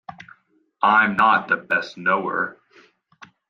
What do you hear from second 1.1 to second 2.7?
not the best knower.